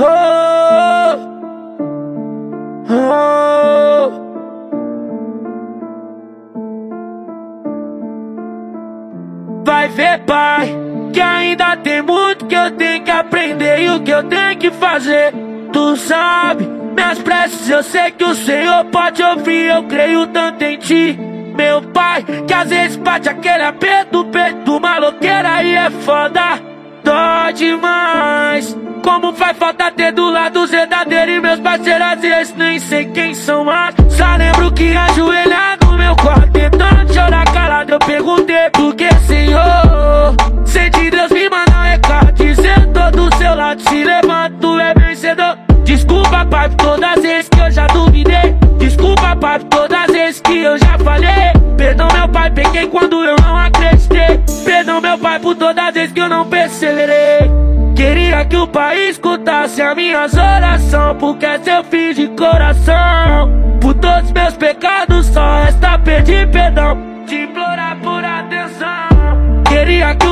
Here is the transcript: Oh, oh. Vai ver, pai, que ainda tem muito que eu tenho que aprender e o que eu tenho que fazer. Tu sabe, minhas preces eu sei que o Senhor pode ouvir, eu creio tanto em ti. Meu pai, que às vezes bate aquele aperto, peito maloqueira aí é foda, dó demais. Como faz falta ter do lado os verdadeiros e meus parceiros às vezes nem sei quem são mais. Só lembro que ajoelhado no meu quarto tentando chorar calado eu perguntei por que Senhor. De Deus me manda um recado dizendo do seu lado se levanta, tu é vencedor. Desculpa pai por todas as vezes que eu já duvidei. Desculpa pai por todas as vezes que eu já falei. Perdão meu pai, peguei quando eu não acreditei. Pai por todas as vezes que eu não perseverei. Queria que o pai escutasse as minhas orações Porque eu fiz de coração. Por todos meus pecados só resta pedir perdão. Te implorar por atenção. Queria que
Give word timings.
Oh, 0.00 0.04
oh. 2.88 4.10
Vai 9.64 9.88
ver, 9.88 10.20
pai, 10.20 10.68
que 11.12 11.20
ainda 11.20 11.76
tem 11.78 12.00
muito 12.02 12.46
que 12.46 12.54
eu 12.54 12.70
tenho 12.76 13.02
que 13.02 13.10
aprender 13.10 13.80
e 13.80 13.90
o 13.90 14.00
que 14.00 14.10
eu 14.12 14.22
tenho 14.22 14.56
que 14.56 14.70
fazer. 14.70 15.34
Tu 15.72 15.96
sabe, 15.96 16.64
minhas 16.94 17.18
preces 17.18 17.68
eu 17.68 17.82
sei 17.82 18.12
que 18.12 18.24
o 18.24 18.36
Senhor 18.36 18.84
pode 18.86 19.20
ouvir, 19.20 19.66
eu 19.66 19.82
creio 19.84 20.28
tanto 20.28 20.62
em 20.62 20.78
ti. 20.78 21.18
Meu 21.56 21.82
pai, 21.82 22.24
que 22.46 22.54
às 22.54 22.68
vezes 22.68 22.96
bate 22.96 23.28
aquele 23.28 23.64
aperto, 23.64 24.24
peito 24.26 24.78
maloqueira 24.78 25.54
aí 25.54 25.74
é 25.74 25.90
foda, 25.90 26.37
dó 27.08 27.50
demais. 27.52 28.76
Como 29.02 29.32
faz 29.32 29.56
falta 29.56 29.90
ter 29.90 30.12
do 30.12 30.30
lado 30.30 30.62
os 30.62 30.70
verdadeiros 30.70 31.36
e 31.36 31.40
meus 31.40 31.60
parceiros 31.60 32.06
às 32.06 32.20
vezes 32.20 32.54
nem 32.54 32.78
sei 32.78 33.06
quem 33.06 33.34
são 33.34 33.64
mais. 33.64 33.94
Só 34.10 34.36
lembro 34.36 34.70
que 34.72 34.94
ajoelhado 34.94 35.86
no 35.86 35.96
meu 35.96 36.14
quarto 36.16 36.52
tentando 36.52 37.14
chorar 37.14 37.44
calado 37.46 37.92
eu 37.92 37.98
perguntei 38.00 38.68
por 38.74 38.94
que 38.94 39.08
Senhor. 39.26 40.36
De 40.88 41.10
Deus 41.10 41.30
me 41.30 41.48
manda 41.48 41.78
um 41.78 41.82
recado 41.82 42.32
dizendo 42.32 43.10
do 43.12 43.36
seu 43.36 43.54
lado 43.54 43.80
se 43.82 44.04
levanta, 44.04 44.54
tu 44.60 44.78
é 44.78 44.94
vencedor. 44.94 45.58
Desculpa 45.84 46.46
pai 46.46 46.68
por 46.68 46.76
todas 46.76 47.10
as 47.16 47.22
vezes 47.22 47.48
que 47.48 47.60
eu 47.60 47.70
já 47.70 47.86
duvidei. 47.86 48.56
Desculpa 48.78 49.36
pai 49.36 49.58
por 49.60 49.68
todas 49.68 50.00
as 50.00 50.06
vezes 50.12 50.40
que 50.40 50.58
eu 50.58 50.78
já 50.78 50.98
falei. 50.98 51.52
Perdão 51.76 52.08
meu 52.12 52.28
pai, 52.28 52.50
peguei 52.50 52.86
quando 52.86 53.24
eu 53.24 53.36
não 53.42 53.56
acreditei. 53.56 54.07
Pai 55.38 55.40
por 55.40 55.54
todas 55.54 55.84
as 55.84 55.94
vezes 55.94 56.12
que 56.12 56.20
eu 56.20 56.28
não 56.28 56.44
perseverei. 56.46 57.50
Queria 57.94 58.44
que 58.44 58.56
o 58.56 58.66
pai 58.66 59.08
escutasse 59.08 59.82
as 59.82 59.96
minhas 59.96 60.32
orações 60.34 61.16
Porque 61.18 61.46
eu 61.46 61.84
fiz 61.84 62.16
de 62.16 62.28
coração. 62.28 63.78
Por 63.80 63.94
todos 63.94 64.32
meus 64.32 64.54
pecados 64.54 65.26
só 65.26 65.62
resta 65.62 65.98
pedir 65.98 66.50
perdão. 66.50 66.98
Te 67.26 67.42
implorar 67.42 67.96
por 68.02 68.24
atenção. 68.24 69.62
Queria 69.68 70.14
que 70.16 70.27